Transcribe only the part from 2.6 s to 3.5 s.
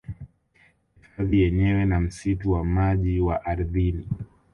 maji wa